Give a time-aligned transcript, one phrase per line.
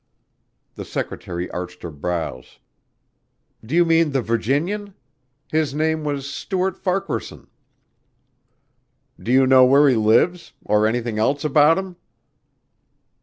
[0.73, 2.57] The secretary arched her brows.
[3.63, 4.95] "Do you mean the Virginian?
[5.51, 7.45] His name was Stuart Farquaharson."
[9.21, 11.97] "Do you know where he lives or anything else about him?"